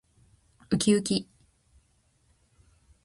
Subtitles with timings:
[0.71, 1.27] うきうき